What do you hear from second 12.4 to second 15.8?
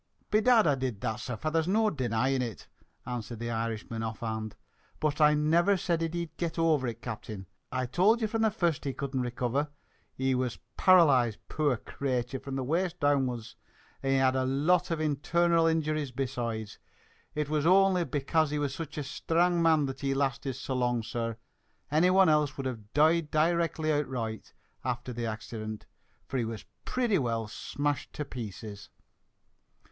from the waist downwards, and had a lot of internal